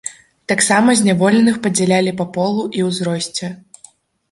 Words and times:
Таксама 0.51 0.95
зняволеных 1.01 1.59
падзялялі 1.67 2.15
па 2.23 2.29
полу 2.39 2.67
і 2.81 2.89
ўзросце. 2.89 3.55